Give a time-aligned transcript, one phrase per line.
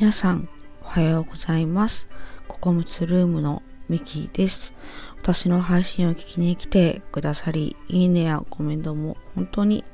[0.00, 0.48] 皆さん、
[0.82, 2.08] おはようございます。
[2.48, 4.72] ココムツルームのミキです。
[5.20, 9.84] 私の配信を聞きに来てくださり、いいねやコメントも本当に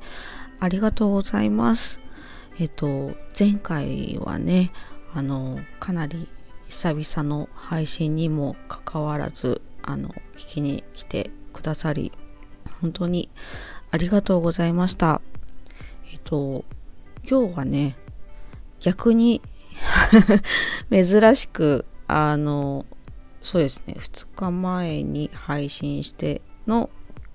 [0.61, 1.99] ありがとうございます。
[2.57, 4.71] えっと、前回はね、
[5.13, 6.29] あの、かなり
[6.69, 12.13] 久々の配信にもかかわらず、あの、聞きに来てくださり、
[12.79, 13.29] 本当に
[13.91, 15.19] ありがとうございました。
[16.13, 16.63] えっと、
[17.29, 17.97] 今日はね、
[18.79, 19.41] 逆に
[20.91, 22.85] 珍しく、あの、
[23.41, 26.89] そうですね、2日前に配信しての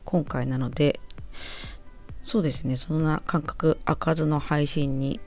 [0.05, 1.01] 今回なので、
[2.23, 5.21] そうですね、そんな感覚開かずの配信に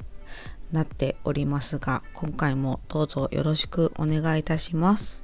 [0.71, 5.23] なっておりますが、今回もどうぞよろしくお願いいたします。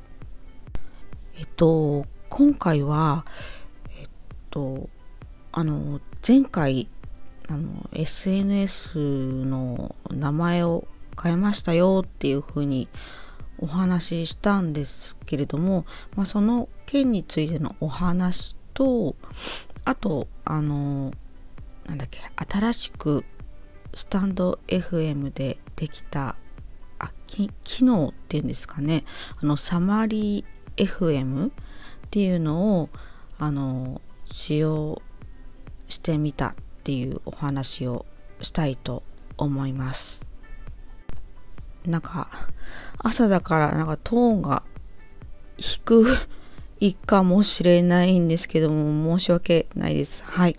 [1.37, 3.25] えっと、今回は、
[3.97, 4.07] えっ
[4.49, 4.89] と、
[5.51, 6.87] あの、前回、
[7.47, 10.87] あの、SNS の名前を
[11.21, 12.87] 変えましたよっていうふうに
[13.59, 19.15] お話ししたんですけれども、まあ、その件についてのお話と、
[19.85, 21.11] あと、あの、
[21.85, 23.23] なんだっけ、新しく
[23.93, 26.35] スタンド FM でできた、
[26.97, 29.03] あ、き機能っていうんですかね、
[29.41, 31.51] あの、サマリー FM っ
[32.09, 32.89] ていうのを、
[33.37, 35.01] あの、使用
[35.87, 38.05] してみたっていうお話を
[38.41, 39.03] したいと
[39.37, 40.20] 思います。
[41.85, 42.29] なんか、
[42.99, 44.63] 朝だからなんかトーンが
[45.57, 46.05] 低
[46.79, 50.23] い かもしれないんですけども、申し訳ないです。
[50.23, 50.57] はい。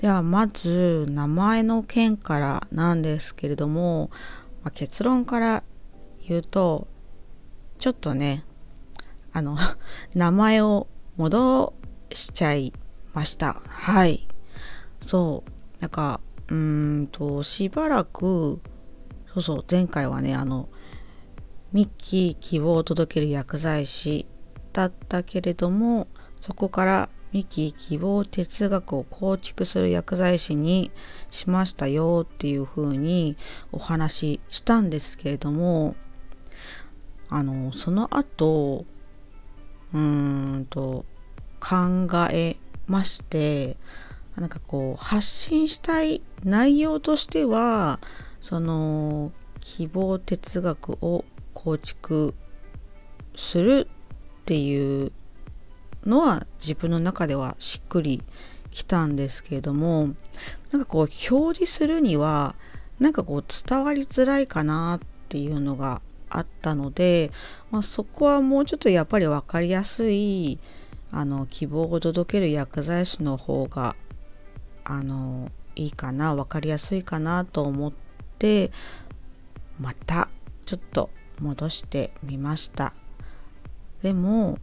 [0.00, 4.10] では、まず、名前の件からなんですけれども、
[4.62, 5.62] まあ、結論から
[6.28, 6.86] 言うと、
[7.78, 8.44] ちょっとね、
[9.32, 9.56] あの、
[10.14, 11.72] 名前を戻
[12.12, 12.72] しちゃい
[13.14, 13.62] ました。
[13.66, 14.28] はい。
[15.00, 15.50] そう。
[15.80, 18.60] なんか、うーんと、しばらく、
[19.42, 20.68] そうそう、前回はね、あの、
[21.72, 24.26] ミッキー希望を届ける薬剤師
[24.72, 26.08] だったけれども、
[26.40, 30.90] そこからミッキー希望哲学を構築する薬剤師に
[31.30, 33.36] しましたよっていう風に
[33.72, 35.94] お話ししたんですけれども、
[37.28, 38.84] あの、その後、
[39.94, 41.04] うーんと、
[41.60, 42.56] 考え
[42.86, 43.76] まして、
[44.36, 48.00] なんかこう、発信したい内容としては、
[48.40, 51.24] その、希望哲学を
[51.54, 52.34] 構築
[53.36, 53.88] する
[54.42, 55.12] っていう
[56.06, 58.22] のは自分の中ではしっくり
[58.70, 60.14] きたんですけれども
[60.70, 62.54] なんかこう表示するには
[62.98, 67.32] なんかこう伝わりづらいかなっていうのがあったので、
[67.70, 70.58] まあ、そこはもうちょっとやっぱり分かりやすい
[71.12, 73.96] あの希望を届ける薬剤師の方が
[74.84, 78.09] あのいいかな分かりやすいかなと思って
[78.40, 78.72] で
[79.78, 80.28] また
[80.66, 82.92] ちょっと戻してみました。
[84.02, 84.58] でも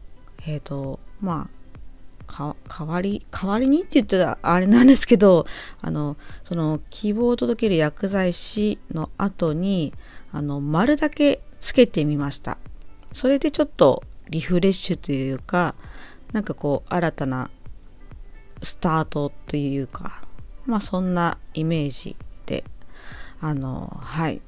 [0.45, 1.57] えっ、ー、とまあ
[2.27, 5.45] 代わり代わりにって言ったらあれなんですけど
[5.81, 9.93] あのその希望を届ける薬剤師の後に
[10.33, 12.57] あの丸だけつけてみました。
[13.13, 15.75] それでちょっとリフレッシュというか
[16.33, 17.49] なんかこう新たな
[18.61, 20.23] スタートというか
[20.65, 22.63] まあそんなイメージで
[23.41, 24.41] あのはい。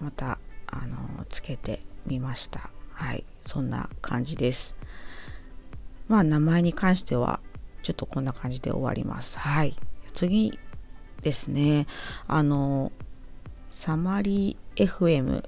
[0.00, 0.96] またあの
[1.30, 2.70] つけてみました。
[2.90, 3.24] はい。
[3.42, 4.74] そんな感じです。
[6.08, 7.40] まあ名前に関しては
[7.82, 9.38] ちょっとこんな感じで終わります。
[9.38, 9.76] はい。
[10.14, 10.58] 次
[11.22, 11.86] ですね。
[12.26, 12.92] あの
[13.70, 15.44] サマリー FM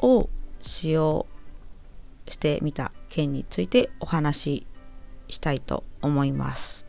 [0.00, 0.28] を
[0.60, 1.26] 使用
[2.28, 4.66] してみた件についてお話し
[5.28, 6.86] したいと思います。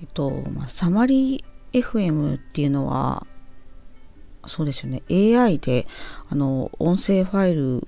[0.00, 3.26] えっと、まあ、サマリー FM っていうのは
[4.46, 5.02] そうですよね。
[5.10, 5.86] AI で
[6.28, 7.86] あの音声ファイル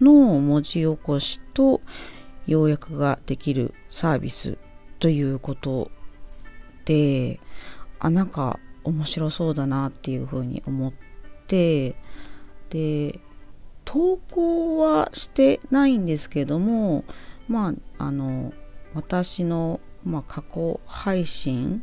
[0.00, 1.80] の文字起こしと
[2.46, 4.58] 要約ができるサービス
[4.98, 5.90] ということ
[6.84, 7.40] で
[7.98, 10.92] あなんか面白そうだなっていうふうに思っ
[11.46, 11.96] て
[12.70, 13.20] で
[13.84, 17.04] 投稿はしてないんですけども
[17.48, 18.52] まああの
[18.94, 21.82] 私の、まあ、過去配信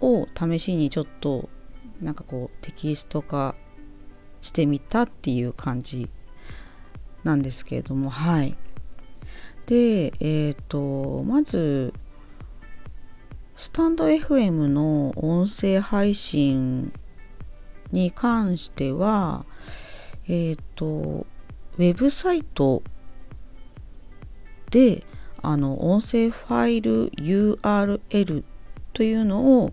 [0.00, 1.48] を試しにちょっと
[2.00, 3.54] なんかこうテキスト化
[4.40, 6.10] してみたっていう感じ
[7.22, 8.56] なんですけれどもはい。
[9.66, 11.94] でえっ、ー、とまず
[13.56, 16.92] スタンド FM の音声配信
[17.92, 19.46] に関しては
[20.26, 21.26] えっ、ー、と
[21.78, 22.82] ウェブサイト
[24.70, 25.04] で
[25.40, 28.44] あの音声ファイル URL
[28.92, 29.72] というのを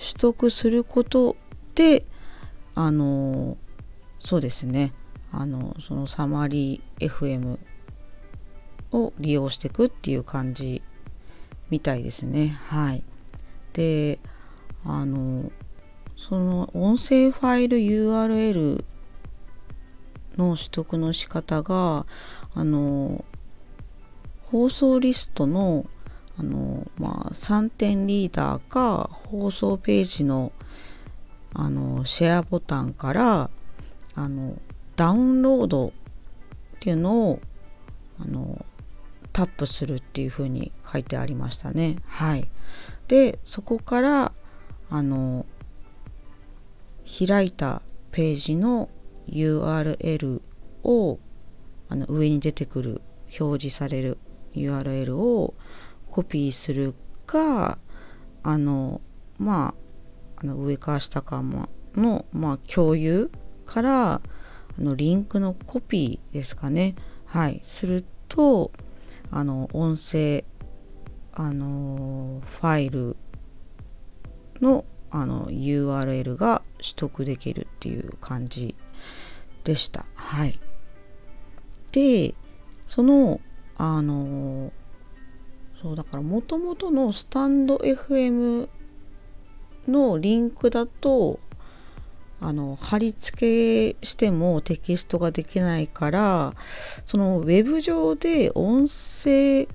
[0.00, 1.36] 取得すること
[1.74, 2.04] で
[2.74, 3.58] あの
[4.18, 4.92] そうですね。
[5.32, 7.58] あのそのサマリー FM
[8.92, 10.82] を利用していくっていう感じ
[11.70, 12.58] みたいですね。
[12.66, 13.04] はい。
[13.72, 14.18] で
[14.84, 15.52] あの
[16.16, 18.84] その音声ファイル URL
[20.36, 22.06] の取得の仕方が
[22.54, 23.24] あの
[24.44, 25.86] 放送リストの
[26.40, 30.52] あの、まあ、3点リーダーか放送ページの
[31.52, 33.50] あのシェアボタンから
[34.14, 34.56] あの
[34.96, 35.92] ダウンロードっ
[36.78, 37.40] ていうのを
[38.20, 38.64] あの
[39.32, 41.96] タップするっていうふうに書いてありましたね。
[42.06, 42.48] はい。
[43.08, 44.32] でそこから
[44.88, 45.44] あの
[47.04, 47.82] 開いた
[48.12, 48.88] ページの
[49.28, 50.40] URL
[50.84, 51.18] を
[51.88, 53.02] あの上に出てくる
[53.38, 54.18] 表示される
[54.54, 55.54] URL を
[56.10, 56.94] コピーする
[57.26, 57.78] か
[58.42, 59.00] あの
[59.38, 59.74] ま
[60.38, 61.42] ああの上か下か
[61.94, 63.30] の、まあ、共有
[63.66, 64.20] からあ
[64.78, 66.94] のリンクのコピーですかね
[67.26, 68.72] はいすると
[69.30, 70.44] あの音声
[71.32, 73.16] あのファイル
[74.60, 78.76] のあの URL が取得できるっていう感じ
[79.64, 80.06] でした。
[80.14, 80.60] はい。
[81.92, 82.34] で、
[82.86, 83.40] その、
[83.76, 84.72] あの、
[85.80, 88.68] そうだからもともとのスタンド FM
[89.88, 91.40] のリンクだと、
[92.42, 96.54] あの貼り付けしてもテキストができないから
[97.04, 99.70] そのウェブ上で音声フ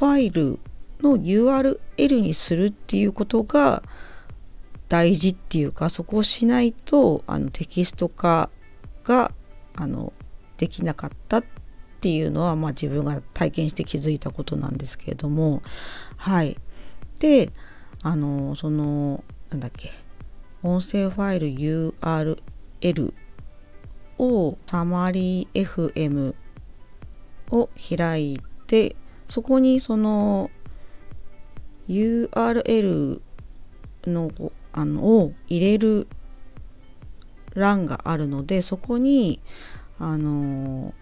[0.00, 0.58] ァイル
[1.00, 3.84] の URL にするっていうことが
[4.88, 8.50] 大事っていうかそこをしないとあのテキスト化
[9.04, 9.30] が
[9.76, 10.12] あの
[10.56, 11.44] できなかったっ
[12.04, 15.62] っていうのは、まあ、自分が体験して気づいたことなんですけれども
[16.18, 16.58] はい。
[17.18, 17.50] で
[18.02, 19.90] あのそのなんだっけ
[20.62, 23.14] 音声ファイル URL
[24.18, 26.34] をサマリー FM
[27.50, 28.96] を開いて
[29.30, 30.50] そこにその
[31.88, 33.22] URL
[34.04, 34.30] の
[34.74, 36.06] あのを入れる
[37.54, 39.40] 欄があるのでそこに
[39.98, 40.92] あの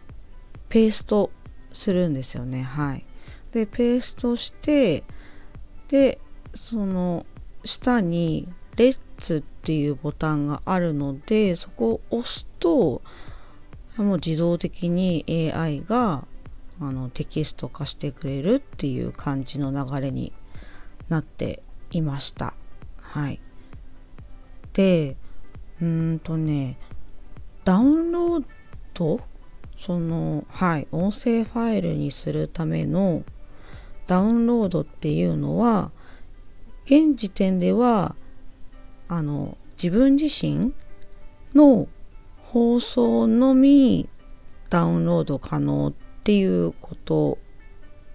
[0.73, 1.31] ペースト
[1.75, 2.63] するんですよね。
[2.63, 3.05] はい。
[3.53, 5.05] でペーストして
[5.89, 6.19] で
[6.55, 7.27] その
[7.63, 13.03] 下にレッツっていうボタンがあるのでそこを押すと
[13.99, 16.27] もう自動的に AI が
[16.81, 20.33] あのテキスト化してくれるっていう感じの流れに
[21.11, 22.55] なっていました。
[22.97, 23.41] はい。
[24.73, 25.19] で
[25.83, 26.79] うんとね
[27.63, 28.45] ダウンロー
[28.95, 29.21] ド
[29.87, 33.25] そのはい音声ファイルにするための
[34.07, 35.91] ダウンロードっていうのは
[36.85, 38.15] 現時点では
[39.09, 40.73] あの自分自身
[41.55, 41.89] の
[42.39, 44.09] 放送のみ
[44.71, 45.93] ダウンロード可能っ
[46.23, 47.39] ていうこと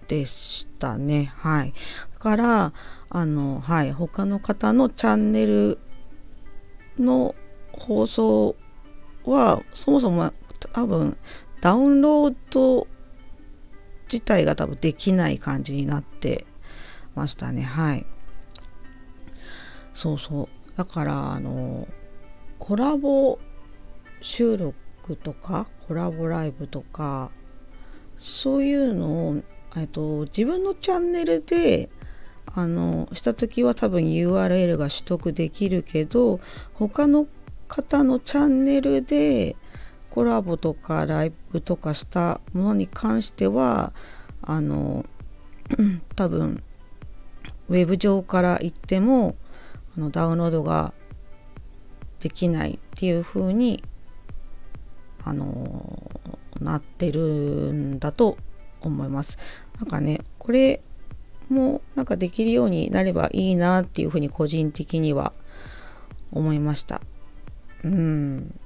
[0.08, 1.32] でしたね。
[1.36, 1.74] はい。
[2.14, 2.72] だから、
[3.10, 5.78] あの、はい、他の方のチャンネル
[6.98, 7.34] の
[7.72, 8.56] 放送
[9.24, 10.32] はそもそも
[10.72, 11.16] 多分
[11.60, 12.86] ダウンロード
[14.10, 16.46] 自体が多分できない感じになって
[17.14, 17.62] ましたね。
[17.62, 18.06] はい。
[19.94, 20.48] そうそう。
[20.76, 21.88] だからあの
[22.58, 23.38] コラボ
[24.20, 27.30] 収録とかコラボライブとか
[28.16, 29.42] そういうのを
[29.76, 31.88] えっと自分のチャンネルで
[32.46, 36.40] あのした時は多分 URL が取得できるけど
[36.74, 37.26] 他の
[37.68, 39.56] 方のチャンネルで
[40.10, 43.92] コラボとかライブとかしたものに関しては
[44.42, 45.04] あの
[46.16, 46.62] 多分
[47.68, 49.36] ウェブ上から行っても
[49.96, 50.92] あのダウンロードが
[52.20, 53.84] できないっていう風に
[55.24, 56.10] あの
[56.60, 58.38] なってるんだと
[58.80, 59.38] 思います。
[59.78, 60.82] なんかねこれ
[61.48, 65.32] もなんかできるようになればいいなっていうふうに個人的には
[66.32, 67.00] 思いました。
[67.84, 68.58] うん。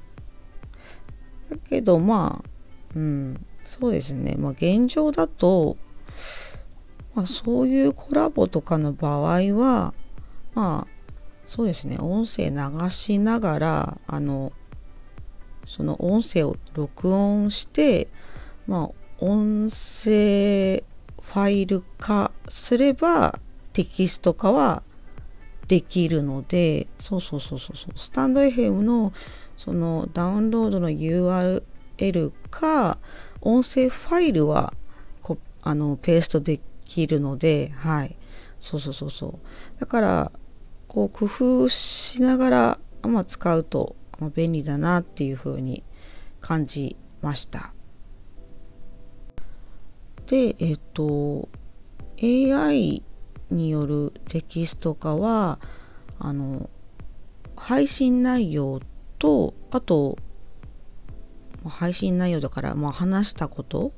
[1.53, 2.51] だけどまあ、
[2.95, 4.37] うん、そうですね。
[4.39, 5.77] まあ現状だと、
[7.15, 9.95] まあそういうコラボとかの場合は、
[10.55, 10.93] まあ
[11.47, 11.99] そうですね。
[11.99, 14.53] 音声流しながら、あの、
[15.67, 18.09] その音声を録音して、
[18.67, 20.85] まあ音声
[21.33, 23.39] ファイル化すれば
[23.73, 24.83] テキスト化は
[25.69, 29.13] できるのでそうそうそうそうそうスタンド FM の
[29.63, 32.99] そのダウンロードの URL か
[33.41, 34.75] 音声ファイルは
[35.23, 38.17] こあのペーストできるのではい
[38.61, 40.33] そうそうそうそうだから
[40.93, 45.83] こう工夫しながら、まあ、使うと、まあ、便利だなっていうふうに
[46.43, 47.73] 感じました。
[50.27, 51.49] で、えっ、と、
[52.23, 53.03] AI
[53.51, 55.59] によるテキスト化は、
[56.19, 56.69] あの、
[57.57, 58.81] 配信内容
[59.23, 60.19] と、あと、
[61.65, 63.93] 配信内容だから、まあ、話したこと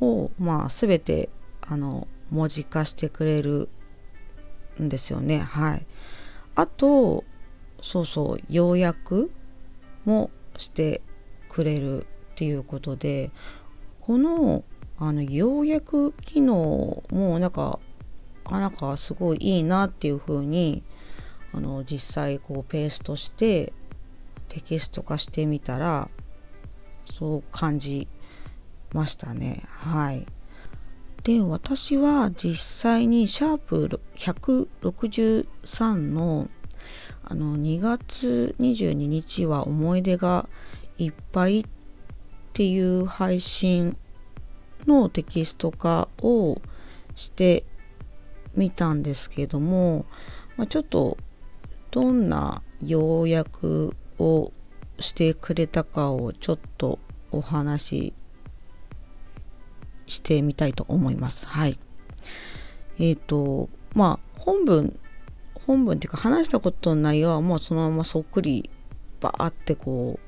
[0.00, 1.28] を、まあ、全て、
[1.60, 3.68] あの、文字化してくれる
[4.80, 5.40] んですよね。
[5.40, 5.86] はい。
[6.54, 7.24] あと、
[7.82, 9.30] そうそう、要約
[10.06, 11.02] もして
[11.50, 13.32] くれるっていうことで、
[14.00, 14.64] この、
[14.96, 17.78] あの、要約機能もなんか、
[18.44, 20.82] あなんかすごいいいなっていうふうに、
[21.52, 23.74] あの、実際こうペーストして
[24.52, 26.10] テキスト化してみたら、
[27.10, 28.06] そう感じ
[28.92, 29.64] ましたね。
[29.66, 30.26] はい。
[31.24, 36.50] で、私は実際にシャープ163の
[37.24, 40.46] あの2月22日は思い出が
[40.98, 41.64] いっぱいっ
[42.52, 43.96] ていう配信
[44.86, 46.60] のテキスト化を
[47.14, 47.64] して
[48.54, 50.04] みたんですけども、
[50.58, 51.16] まあ、ちょっと
[51.90, 54.52] どんな要約を
[55.00, 56.98] してくれたかをちょっと
[57.30, 58.14] お話し
[60.06, 61.46] してみたいと思います。
[61.46, 61.78] はい。
[62.98, 64.98] えっ、ー、と、まあ、本文、
[65.66, 68.70] 本文っていうか話したことの内容はもうそのままそっくり
[69.20, 70.18] バーってこ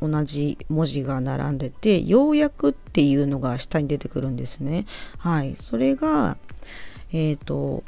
[0.00, 4.86] う、同じ文字が並んでて、要約っていうのが下に出てくるんですね。
[5.18, 5.56] はい。
[5.60, 6.36] それが、
[7.12, 7.82] えっ、ー、と、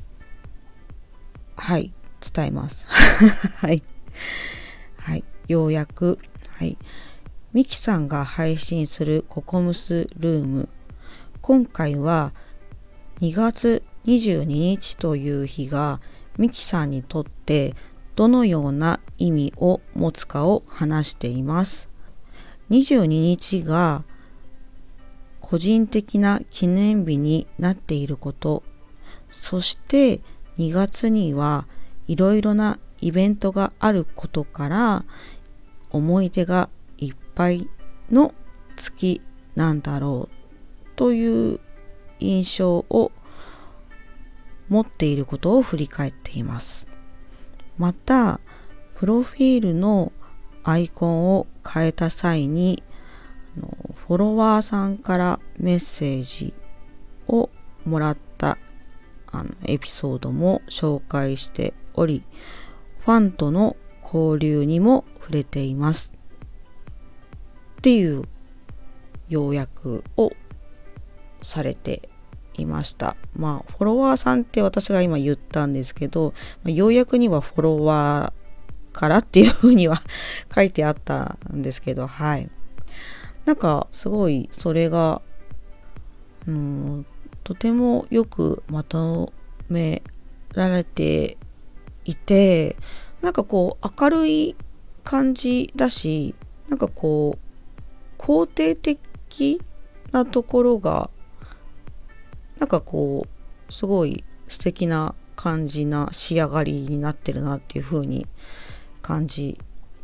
[1.57, 1.93] はい、
[2.35, 2.85] 伝えます。
[3.59, 3.83] はい。
[5.05, 5.25] はい。
[5.49, 6.19] 要約。
[6.49, 6.79] はい。
[7.53, 10.71] ミキさんが配信するココムスルーム。
[11.43, 12.33] 今回は
[13.21, 16.01] 2月22日という日が
[16.39, 17.75] ミキさんにとって
[18.17, 21.91] どのような意味を持つかを話しています。
[22.71, 24.05] 22日が
[25.43, 28.63] 個人的な記念日になっていること、
[29.31, 30.23] そして
[30.57, 31.67] 2月には
[32.07, 35.05] いろいろなイベントがあることから
[35.91, 36.71] 思い出が
[37.35, 37.69] 敗
[38.11, 38.35] の
[38.77, 39.21] 月
[39.55, 41.61] なんだろうという
[42.21, 43.13] 印象を
[44.69, 46.87] 持っていることを振り返っています。
[47.77, 48.41] また、
[48.97, 50.13] プロフィールの
[50.63, 52.83] アイコンを変えた際に
[54.07, 56.55] フォロワーさんからメッセージ
[57.29, 57.51] を
[57.85, 58.57] もらった
[59.27, 62.25] あのエピソードも紹介しており
[63.05, 66.13] ファンとの交流にも触れています。
[67.79, 68.23] っていう
[69.29, 70.33] 要約を
[71.43, 72.09] されて
[72.55, 73.17] いました。
[73.37, 76.33] まあ、フォロワーさんって私が今言ったんですけど、
[76.63, 80.03] まあ、要約にはフォロワーからっていうふうには
[80.55, 82.49] 書いてあったんですけど、はい。
[83.45, 85.21] なんか、すごい、それが、
[86.47, 87.07] うん、
[87.43, 89.33] とてもよくまと
[89.69, 90.03] め
[90.55, 91.37] られて
[92.05, 92.77] いて、
[93.23, 94.57] なんかこう、明るい
[95.03, 96.35] 感じだし、
[96.69, 99.61] なんかこう、肯定的
[100.13, 101.11] なところが
[102.59, 103.27] なんかこ
[103.69, 108.27] うすごい素敵な感じな仕上がりになってるなっていう風に
[109.03, 109.59] 感じ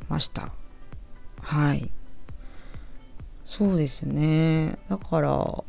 [0.09, 0.53] ました。
[1.41, 1.91] はい。
[3.47, 4.79] そうですね。
[4.89, 5.65] だから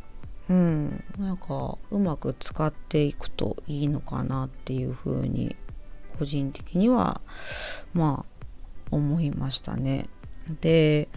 [0.50, 5.56] うんなんかうまく使っていくといいのかなっていう風に
[6.18, 7.22] 個人的には
[7.94, 8.46] まあ
[8.92, 10.08] 思いましたね
[10.62, 11.08] で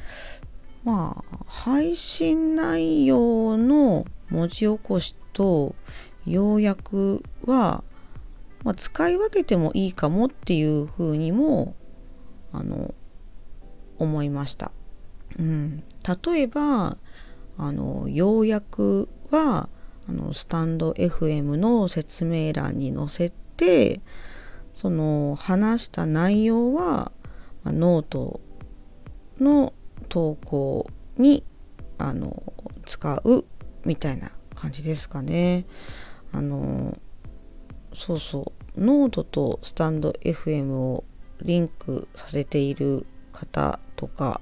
[0.84, 5.74] まあ、配信内容の文字起こしと
[6.26, 7.82] 要約は、
[8.64, 11.74] まあ、使い分けてもいいかもっていうふうにも
[12.52, 12.94] あの
[13.98, 14.72] 思いました。
[15.38, 15.82] うん、
[16.24, 16.98] 例えば
[17.56, 19.68] あの要約は
[20.06, 24.00] あのスタンド FM の説明欄に載せて
[24.74, 27.12] その話した内容は、
[27.62, 28.40] まあ、ノート
[29.40, 29.72] の
[30.08, 31.44] 投稿に
[31.98, 32.52] あの
[32.86, 33.44] 使う
[33.84, 35.64] みたいな感じですかね。
[36.32, 36.98] あの
[37.94, 41.04] そうそうノートとスタンド FM を
[41.42, 44.40] リンクさせている方とか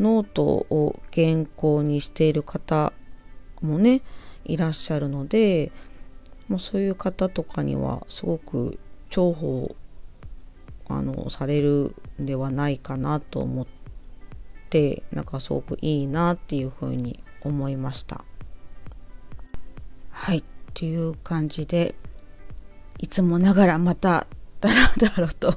[0.00, 2.92] ノートを原稿にしている方
[3.60, 4.02] もね
[4.44, 5.70] いらっしゃるので
[6.48, 8.78] もうそういう方とかにはすごく
[9.14, 9.76] 重宝
[10.88, 13.66] あのされるんではないかなと思っ
[14.70, 18.24] てなんかすごくいいなっていうふうに思いました。
[20.10, 20.42] はい
[20.74, 21.94] という感じで
[22.98, 24.26] いつもながらまた
[24.60, 25.54] だらだらと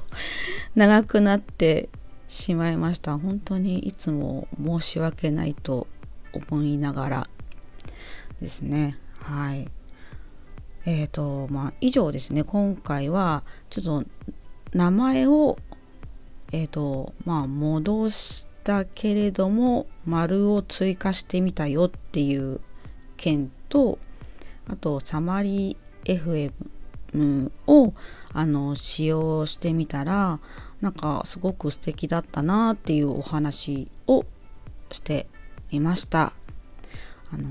[0.74, 1.88] 長くなって
[2.28, 3.18] しまいました。
[3.18, 5.86] 本当にいつも申し訳ないと
[6.32, 7.30] 思いながら
[8.40, 8.98] ですね。
[9.20, 9.68] はい。
[10.90, 12.44] えーとまあ、以上ですね。
[12.44, 14.04] 今回はちょっと
[14.72, 15.58] 名前を
[16.50, 22.62] えーとまあ戻したけれども丸を追加してみたよっていう
[23.18, 23.98] 件と
[24.66, 26.52] あとサマリー
[27.12, 27.92] FM を
[28.32, 30.40] あの使用してみたら
[30.80, 34.24] なんかすごく素敵だったなっていうお話を
[34.90, 35.26] して
[35.70, 36.32] みました。
[37.30, 37.46] あの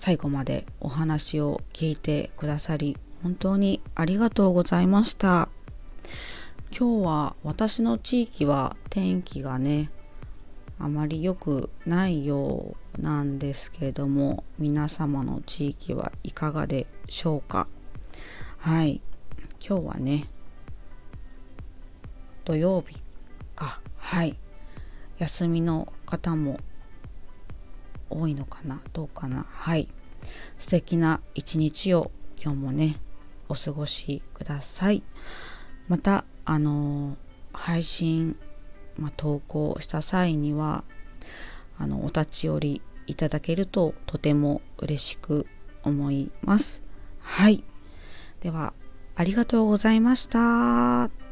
[0.00, 5.50] 最後までお話を聞いてくださり本当にありがとうございました。
[6.74, 9.90] 今日は私の地域は天気がね
[10.78, 17.66] あまり良くないようなんですけれども皆様の地域はいかがでしょうか。
[18.56, 19.02] はい。
[19.60, 20.30] 今日はね
[22.46, 22.96] 土曜日
[23.54, 23.82] か。
[23.98, 24.34] はい。
[25.18, 26.58] 休みの方も
[28.10, 28.80] 多いのかな？
[28.92, 29.46] どうかな？
[29.48, 29.88] はい。
[30.58, 32.10] 素敵な一日を
[32.42, 32.96] 今日もね
[33.48, 35.02] お過ごしください。
[35.88, 37.16] またあの
[37.52, 38.36] 配信、
[38.98, 40.84] まあ、投稿した際には
[41.78, 45.46] あのお立ち寄りいただけるととても嬉しく
[45.82, 46.82] 思います。
[47.20, 47.64] はい。
[48.40, 48.74] では
[49.16, 51.29] ありがとうございました。